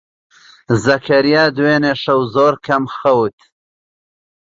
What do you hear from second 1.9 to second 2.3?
شەو